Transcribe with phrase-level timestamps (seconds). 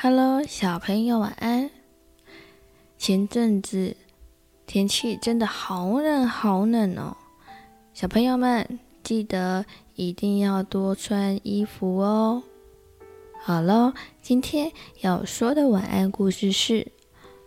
[0.00, 1.68] Hello，小朋友晚安。
[2.98, 3.96] 前阵子
[4.64, 7.16] 天气真的好冷好冷哦，
[7.92, 12.40] 小朋友们记得一定要多穿衣服哦。
[13.42, 13.92] 好喽，
[14.22, 16.86] 今天要说的晚安故事是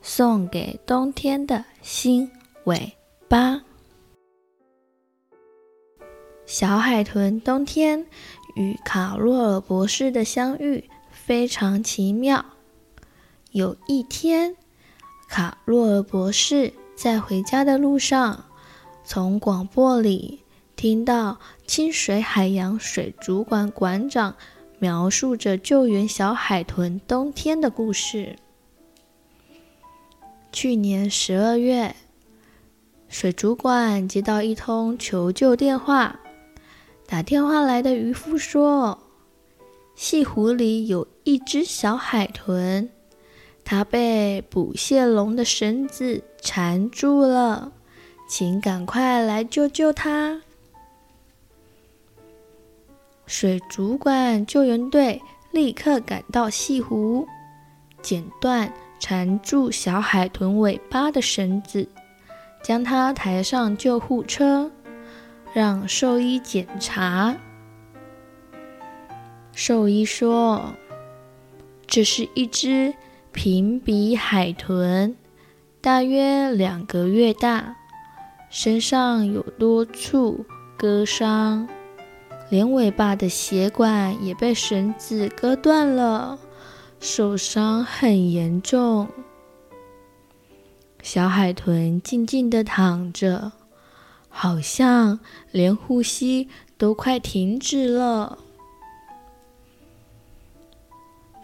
[0.00, 2.30] 送给冬天的新
[2.66, 2.92] 尾
[3.26, 3.60] 巴。
[6.44, 8.06] 小海豚冬天
[8.54, 10.88] 与卡洛尔博士的相遇。
[11.26, 12.44] 非常奇妙。
[13.50, 14.54] 有一天，
[15.28, 18.44] 卡洛尔博士在回家的路上，
[19.04, 20.44] 从广播里
[20.76, 24.36] 听到清水海洋水族馆馆长
[24.78, 28.36] 描述着救援小海豚冬天的故事。
[30.52, 31.96] 去年十二月，
[33.08, 36.20] 水族馆接到一通求救电话，
[37.04, 39.05] 打电话来的渔夫说，
[39.98, 42.90] 潟湖里有一只小海豚，
[43.64, 47.72] 它被捕蟹笼的绳子缠住了，
[48.28, 50.42] 请赶快来救救它！
[53.24, 57.26] 水族馆救援队立刻赶到西湖，
[58.02, 61.88] 剪断缠住小海豚尾巴的绳子，
[62.62, 64.70] 将它抬上救护车，
[65.54, 67.34] 让兽医检查。
[69.58, 70.74] 兽医说
[71.88, 72.92] ：“这是一只
[73.32, 75.16] 平鼻海豚，
[75.80, 77.74] 大约两个月大，
[78.50, 80.44] 身上有多处
[80.76, 81.66] 割伤，
[82.50, 86.38] 连尾巴的血管也被绳子割断了，
[87.00, 89.08] 受伤很严重。”
[91.00, 93.52] 小海豚静静地躺着，
[94.28, 95.18] 好像
[95.50, 98.40] 连呼吸都快停止了。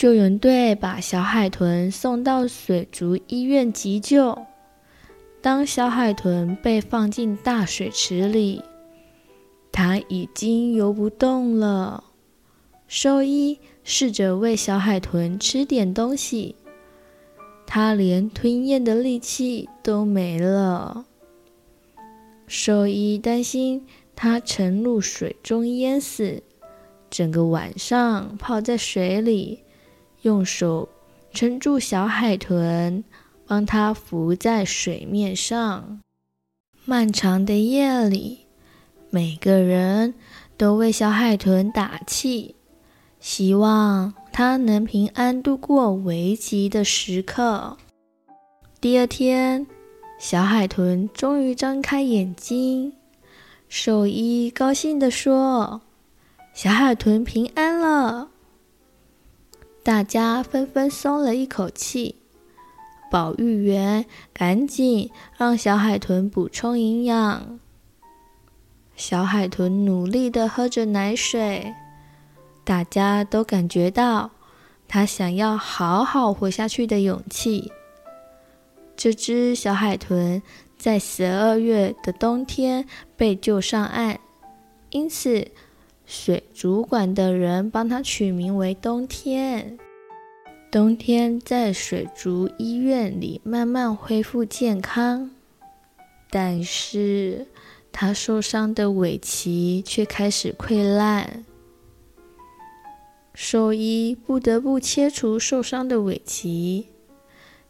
[0.00, 4.46] 救援队把小海豚送到水族医院急救。
[5.42, 8.62] 当小海豚被放进大水池里，
[9.70, 12.04] 它已经游不动了。
[12.88, 16.56] 兽医试着喂小海豚吃点东西，
[17.66, 21.04] 它连吞咽的力气都没了。
[22.46, 23.86] 兽医担心
[24.16, 26.42] 它沉入水中淹死，
[27.10, 29.58] 整个晚上泡在水里。
[30.22, 30.88] 用手
[31.32, 33.04] 撑住小海豚，
[33.46, 36.00] 帮它浮在水面上。
[36.84, 38.46] 漫长的夜里，
[39.10, 40.14] 每个人
[40.56, 42.56] 都为小海豚打气，
[43.20, 47.76] 希望它能平安度过危急的时刻。
[48.80, 49.66] 第二天，
[50.18, 52.94] 小海豚终于张开眼睛，
[53.68, 55.82] 兽医高兴地说
[56.52, 58.30] ：“小海豚平安了。”
[59.90, 62.14] 大家纷纷松了一口气。
[63.10, 67.58] 保育员赶紧让小海豚补充营养。
[68.94, 71.74] 小海豚努力地喝着奶水，
[72.62, 74.30] 大家都感觉到
[74.86, 77.72] 它想要好好活下去的勇气。
[78.96, 80.40] 这只小海豚
[80.78, 82.86] 在十二月的冬天
[83.16, 84.20] 被救上岸，
[84.90, 85.50] 因此，
[86.12, 89.78] 水族馆的人帮它取名为冬天。
[90.68, 95.30] 冬天在水族医院里慢慢恢复健康，
[96.28, 97.46] 但是
[97.92, 101.44] 它受伤的尾鳍却开始溃烂。
[103.32, 106.88] 兽医不得不切除受伤的尾鳍，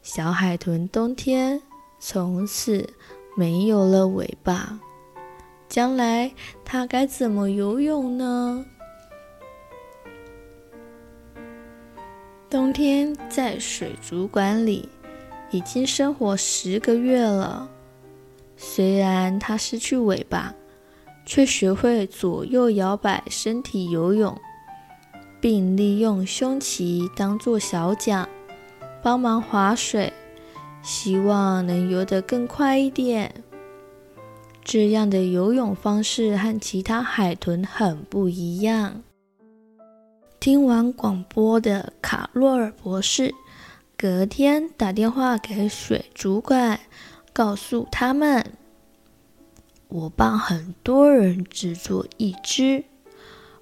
[0.00, 1.60] 小海豚冬天
[1.98, 2.94] 从此
[3.36, 4.80] 没有了尾巴。
[5.70, 6.32] 将来
[6.64, 8.66] 它该怎么游泳呢？
[12.50, 14.88] 冬天在水族馆里
[15.52, 17.70] 已经生活十个月了，
[18.56, 20.52] 虽然它失去尾巴，
[21.24, 24.36] 却学会左右摇摆身体游泳，
[25.40, 28.28] 并利用胸鳍当作小桨，
[29.04, 30.12] 帮忙划水，
[30.82, 33.32] 希望能游得更快一点。
[34.62, 39.02] 这样的游泳方式和其他海豚很不一样。
[40.38, 43.34] 听完广播的卡洛尔博士，
[43.96, 46.80] 隔天打电话给水族馆，
[47.32, 48.52] 告诉他们
[49.88, 52.84] ：“我帮很多人制作一只，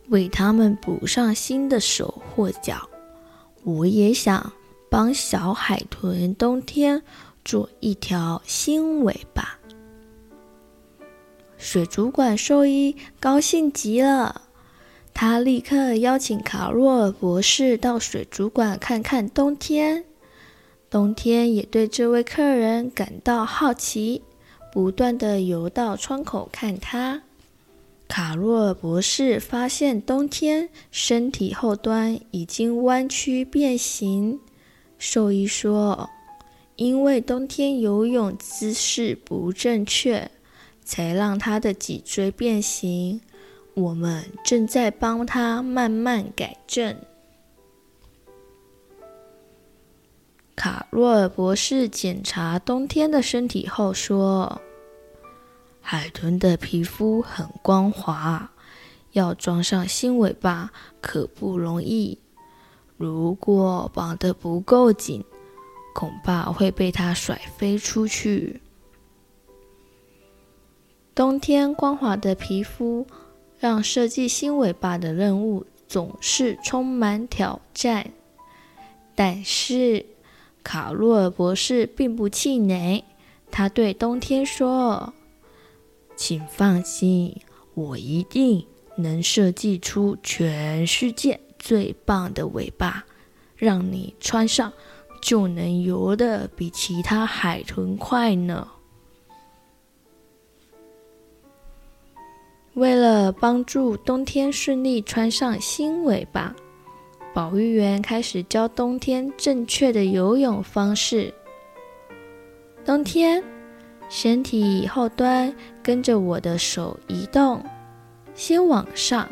[0.08, 2.88] 为他们补上新的手或脚。
[3.64, 4.52] 我也想
[4.90, 7.02] 帮小海豚冬天
[7.44, 9.57] 做一条新尾巴。”
[11.58, 14.42] 水族馆兽医高兴极了，
[15.12, 20.04] 他立刻邀请卡洛尔博士到水族馆看看冬天。
[20.88, 24.22] 冬天也对这位客人感到好奇，
[24.72, 27.22] 不断地游到窗口看他。
[28.06, 34.38] 卡洛尔博士发现冬天身体后端已经弯曲变形。
[34.96, 36.08] 兽医说，
[36.76, 40.30] 因为冬天游泳姿势不正确，
[40.88, 43.20] 才让他的脊椎变形。
[43.74, 46.96] 我们正在帮他慢慢改正。
[50.56, 54.62] 卡洛尔博士检查冬天的身体后说
[55.82, 58.50] ：“海豚的皮肤很光滑，
[59.12, 62.18] 要装上新尾巴可不容易。
[62.96, 65.22] 如果绑得不够紧，
[65.94, 68.62] 恐怕会被它甩飞出去。
[71.18, 73.04] 冬天光滑的皮肤，
[73.58, 78.12] 让设计新尾巴的任务总是充满挑战。
[79.16, 80.06] 但是。”
[80.62, 83.02] 卡洛尔博士并不气馁，
[83.50, 85.12] 他对冬天说
[86.14, 87.40] ：“请放心，
[87.74, 88.64] 我一定
[88.96, 93.06] 能设计出全世界最棒的尾巴，
[93.56, 94.72] 让你穿上
[95.20, 98.68] 就能游得比其他海豚快呢。”
[102.78, 106.54] 为了帮助冬天顺利穿上新尾巴。
[107.34, 111.34] 保育员开始教冬天正确的游泳方式。
[112.84, 113.42] 冬天，
[114.08, 115.52] 身体后端
[115.82, 117.60] 跟着我的手移动，
[118.32, 119.28] 先往上，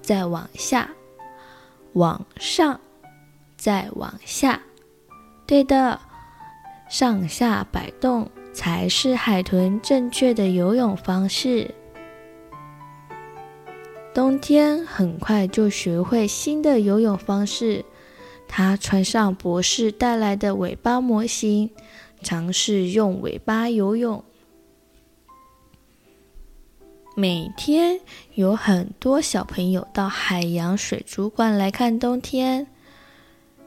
[0.00, 0.88] 再往下，
[1.94, 2.80] 往上，
[3.56, 4.60] 再往下。
[5.44, 5.98] 对的，
[6.88, 11.74] 上下摆动才是海豚正确的游泳方式。
[14.12, 17.84] 冬天很快就学会新的游泳方式。
[18.48, 21.70] 他穿上博士带来的尾巴模型，
[22.20, 24.24] 尝试用尾巴游泳。
[27.14, 28.00] 每天
[28.34, 32.66] 有很多小朋友到海洋水族馆来看冬天。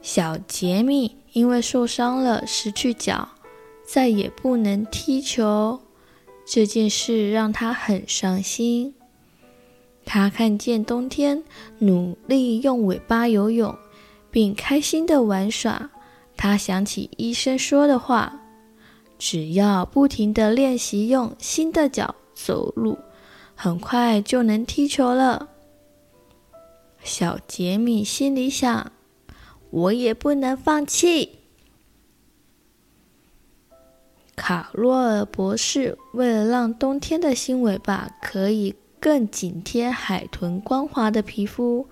[0.02, 3.30] 小杰米因为受伤了，失去脚，
[3.86, 5.80] 再也不能踢球。
[6.44, 8.94] 这件事让他很伤心。
[10.04, 11.42] 他看见冬天
[11.78, 13.74] 努力用尾巴游泳，
[14.30, 15.90] 并开心地玩耍。
[16.36, 18.40] 他想起医生说的话
[19.18, 22.98] ：“只要不停地练习用新的脚走路，
[23.54, 25.48] 很快就能踢球了。”
[27.02, 28.92] 小杰米心里想
[29.70, 31.38] ：“我也不能放弃。”
[34.36, 38.74] 卡洛尔博士为了让冬天的新尾巴可以
[39.04, 41.86] 更紧贴海豚光滑的皮肤，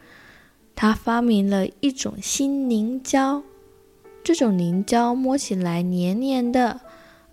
[0.75, 3.43] 他发明了一种新凝胶。
[4.25, 6.81] 这种凝胶摸起来黏黏的，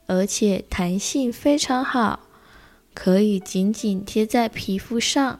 [0.05, 2.19] 而且弹性非常好，
[2.93, 5.39] 可以紧紧贴在皮肤上。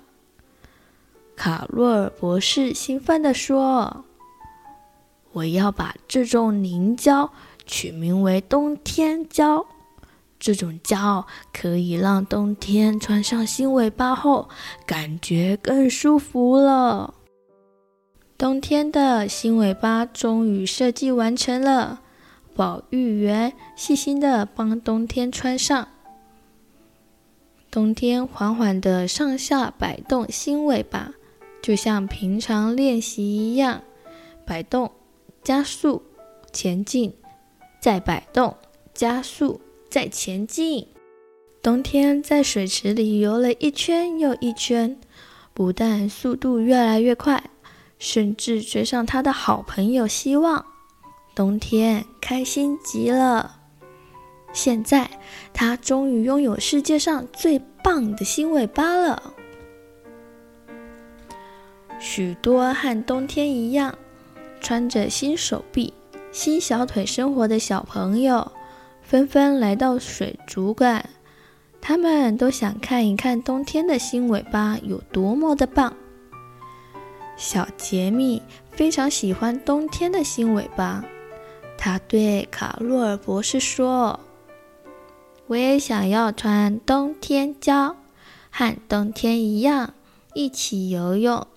[1.36, 4.06] 卡洛尔博士兴奋地说
[5.34, 7.34] ：“我要把这种凝胶
[7.66, 9.66] 取名为‘冬天胶’。”
[10.40, 14.48] 这种骄傲可以让冬天穿上新尾巴后，
[14.86, 17.14] 感觉更舒服了。
[18.38, 22.00] 冬天的新尾巴终于设计完成了，
[22.56, 25.90] 保育员细心地帮冬天穿上。
[27.70, 31.12] 冬天缓缓地上下摆动新尾巴，
[31.62, 33.82] 就像平常练习一样，
[34.46, 34.90] 摆动、
[35.44, 36.02] 加速、
[36.54, 37.14] 前进，
[37.82, 38.56] 再摆动、
[38.94, 39.60] 加速。
[39.90, 40.88] 在前进，
[41.64, 45.00] 冬天在水池里游了一圈又一圈，
[45.52, 47.44] 不但速度越来越快，
[47.98, 50.64] 甚至追上他的好朋友希望。
[51.34, 53.62] 冬天开心极了，
[54.54, 55.10] 现在
[55.54, 59.34] 他终于拥有世界上最棒的新尾巴了。
[62.00, 63.98] 许多和冬天一样，
[64.62, 65.92] 穿着新手臂、
[66.32, 68.52] 新小腿生活的小朋友。
[69.10, 71.04] 纷纷来到水族馆，
[71.82, 75.96] 他们都想看一看冬天的新尾巴有多么的棒。
[77.36, 78.40] 小杰米
[78.70, 81.04] 非常喜欢冬天的新尾巴，
[81.76, 84.20] 他对卡洛尔博士说
[85.48, 87.96] ：“我也想要穿冬天胶，
[88.52, 89.96] 和冬天一样
[90.36, 91.48] 一起游泳，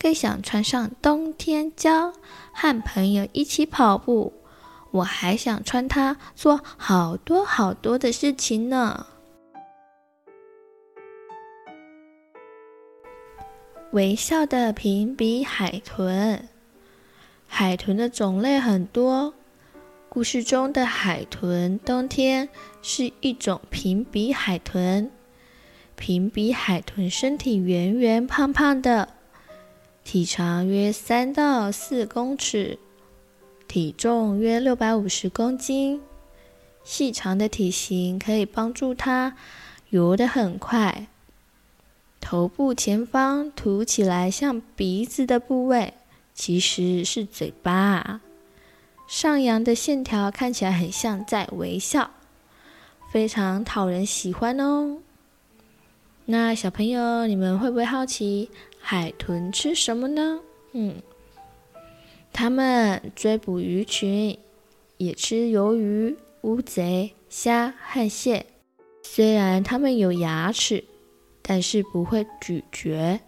[0.00, 2.12] 更想穿上冬天胶，
[2.52, 4.32] 和朋友一起跑步。”
[4.90, 9.06] 我还想穿它做好多好多的事情呢。
[13.92, 16.48] 微笑的平鼻海豚。
[17.46, 19.32] 海豚的种类很多，
[20.10, 22.50] 故事中的海豚冬天
[22.82, 25.10] 是一种平鼻海豚。
[25.96, 29.08] 平鼻海豚身体圆圆胖胖的，
[30.04, 32.78] 体长约三到四公尺，
[33.68, 36.00] 体重约六百五十公斤。
[36.82, 39.36] 细长的体型可以帮助它
[39.90, 41.06] 游得很快。
[42.18, 45.92] 头部前方凸起来像鼻子的部位，
[46.34, 48.22] 其实是嘴巴。
[49.06, 52.10] 上扬的线条看起来很像在微笑，
[53.12, 54.98] 非常讨人喜欢哦。
[56.24, 60.40] 那小朋友，你们会不会好奇海豚吃什么呢？
[60.72, 60.96] 嗯，
[62.32, 64.38] 它们追捕鱼群，
[64.96, 66.16] 也吃鱿鱼。
[66.42, 68.46] 乌贼、虾和蟹，
[69.02, 70.84] 虽然它们有牙齿，
[71.42, 73.20] 但是不会咀嚼，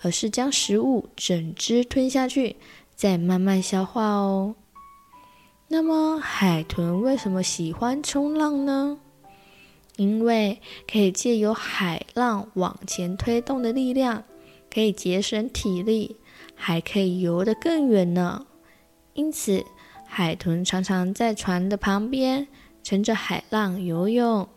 [0.00, 2.56] 而是将食物整只吞下去，
[2.96, 4.54] 再慢慢消化哦。
[5.68, 8.98] 那么，海豚为什么喜欢冲浪呢？
[9.96, 14.24] 因为可以借由海浪往前推动的力量，
[14.72, 16.16] 可以节省体力，
[16.54, 18.46] 还可以游得更远呢。
[19.14, 19.64] 因此，
[20.06, 22.46] 海豚常常在船的旁边
[22.82, 24.48] 乘着海浪游泳。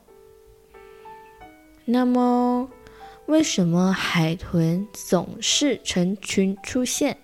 [1.86, 2.70] 那么，
[3.28, 7.18] 为什么海豚总是成群出现？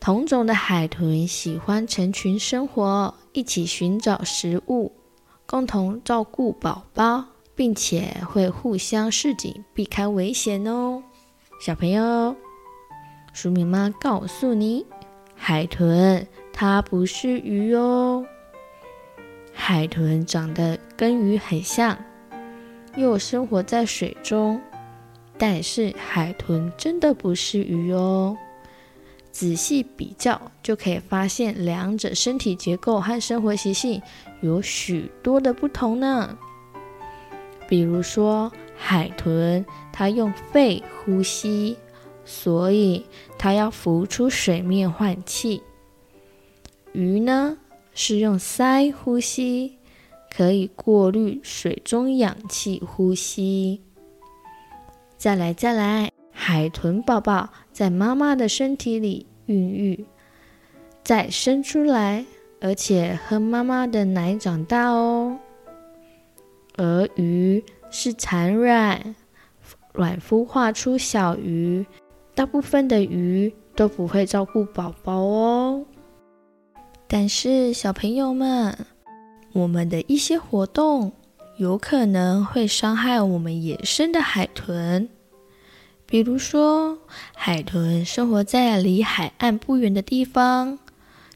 [0.00, 4.92] 同种的海豚喜欢成群生活，一起寻找食物，
[5.46, 7.24] 共同照顾宝宝，
[7.54, 11.03] 并且会互相示警，避开危险哦。
[11.64, 12.36] 小朋友，
[13.34, 14.84] 黍米妈告诉你。
[15.34, 18.22] 海豚它不是鱼哦，
[19.54, 21.96] 海豚长得跟鱼很像，
[22.96, 24.60] 又生活在水中，
[25.38, 28.36] 但是海豚真的不是鱼哦。
[29.32, 34.02] 仔细比较就可以发现，两者身体结构和生活习性
[34.42, 36.36] 有许多的不同呢。
[37.66, 41.76] 比如说，海豚它用肺呼吸。
[42.26, 43.04] 所以
[43.38, 45.62] 它要浮出水面换气。
[46.92, 47.58] 鱼呢，
[47.92, 49.76] 是用鳃呼吸，
[50.34, 53.82] 可以过滤水中氧气呼吸。
[55.18, 60.06] 再来再来，海豚宝宝在妈妈的身体里孕育，
[61.02, 62.24] 再生出来，
[62.62, 65.38] 而且喝妈妈的奶长大哦。
[66.76, 69.14] 而鱼是产卵，
[69.92, 71.84] 卵孵化出小鱼。
[72.34, 75.84] 大部分的鱼都不会照顾宝宝哦，
[77.06, 78.76] 但是小朋友们，
[79.52, 81.12] 我们的一些活动
[81.58, 85.08] 有可能会伤害我们野生的海豚。
[86.06, 86.98] 比如说，
[87.34, 90.80] 海豚生活在离海岸不远的地方，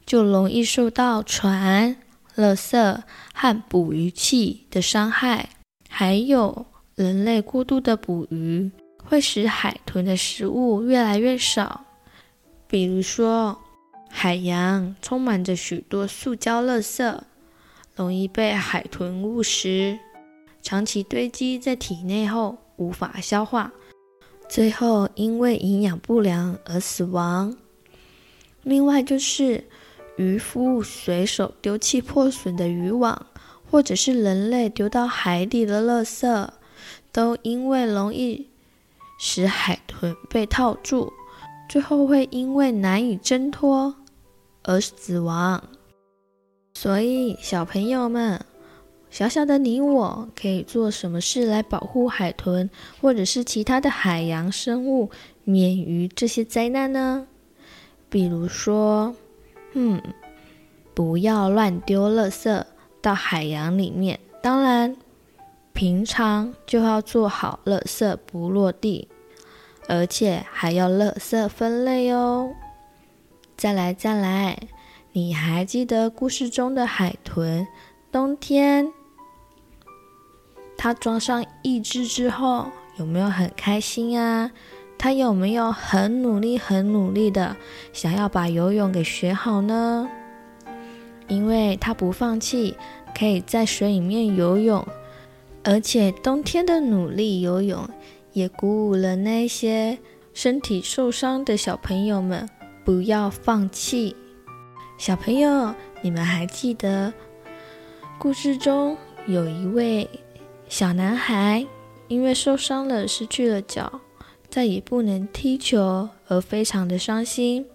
[0.04, 1.96] 就容易受到船、
[2.38, 3.02] 垃圾
[3.34, 5.50] 和捕鱼器的伤害，
[5.88, 6.64] 还有
[6.94, 8.70] 人类过度的捕鱼。
[9.04, 11.82] 会使海豚的食物越来越少，
[12.66, 13.58] 比如说，
[14.10, 17.18] 海洋充满着许多塑胶垃圾，
[17.96, 19.98] 容易被海豚误食，
[20.60, 23.72] 长期堆积在体内后无法消化，
[24.46, 27.56] 最后因为营养不良而死亡。
[28.62, 29.64] 另外就是
[30.18, 33.26] 渔夫随手丢弃破损的渔网，
[33.70, 36.48] 或者是人类丢到海底的垃圾，
[37.10, 38.48] 都因为容易。
[39.20, 41.12] 使海豚被套住，
[41.68, 43.96] 最后会因为难以挣脱
[44.62, 45.60] 而死亡。
[46.74, 48.40] 所以，小朋友们，
[49.10, 52.70] 小小的你我可以做什么事来保护海豚，
[53.00, 55.10] 或者是其他的海洋生物
[55.42, 57.26] 免于这些灾难呢？
[58.08, 59.16] 比如说，
[59.72, 60.02] 嗯，
[60.94, 62.64] 不要乱丢垃圾
[63.00, 64.18] 到海洋里面。
[64.42, 64.96] 当然。
[65.74, 69.06] 平常就要做好垃圾不落地，
[69.86, 72.52] 而且还要垃圾分类哦。
[73.56, 74.58] 再来再来，
[75.12, 77.64] 你还记得故事中的海豚？
[78.10, 78.92] 冬天
[80.76, 84.50] 它装上义肢之后，有没有很开心啊？
[84.98, 87.56] 他有没有很努力、很努力的
[87.92, 90.08] 想要把游泳给学好呢？
[91.28, 92.76] 因为他不放弃，
[93.16, 94.84] 可以在水里面游泳。
[95.62, 97.88] 而且冬天的努力游泳，
[98.32, 99.98] 也鼓舞了那些
[100.32, 102.48] 身体受伤的小朋友们，
[102.84, 104.16] 不要放弃。
[104.96, 107.12] 小朋友，你们还记得
[108.18, 110.08] 故事中有一位
[110.68, 111.66] 小男孩，
[112.08, 114.00] 因为受伤了，失去了脚，
[114.48, 117.66] 再也不能踢球而非常的伤心。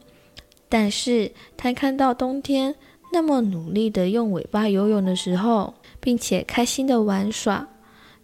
[0.70, 2.76] 但是他看到冬天
[3.12, 7.68] 那么努力的用尾巴游泳的时候，并且开心的玩耍，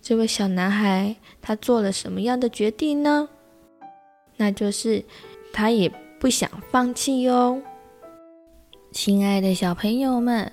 [0.02, 3.30] 这位小男孩他做了什么样的决定呢？
[4.38, 5.04] 那就是
[5.54, 7.62] 他也不想放弃哟。
[8.92, 10.52] 亲爱的小朋友们，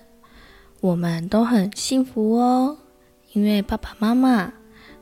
[0.80, 2.76] 我们都很幸福哦，
[3.32, 4.52] 因为爸爸妈妈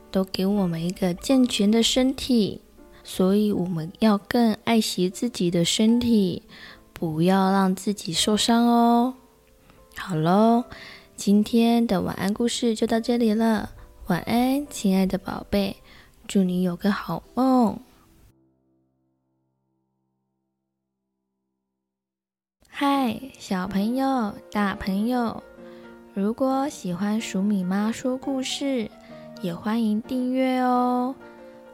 [0.09, 2.61] 都给我们一个健全的身体，
[3.07, 6.41] 所以我们要更爱惜自己的身体，
[6.91, 9.13] 不要让自己受伤哦。
[9.95, 10.65] 好喽，
[11.15, 13.69] 今天的晚安故事就到这里了，
[14.07, 15.77] 晚安，亲爱的宝贝，
[16.27, 17.79] 祝你有个好梦。
[22.67, 25.43] 嗨，小朋友、大朋友，
[26.15, 28.89] 如果喜欢黍米妈说故事，
[29.43, 31.13] 也欢迎订阅哦。